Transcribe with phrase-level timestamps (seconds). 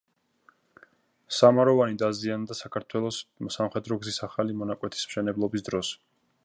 [1.39, 3.21] სამაროვანი დაზიანდა საქართველოს
[3.59, 5.97] სამხედრო გზის ახალი მონაკვეთის მშენებლობის დროს.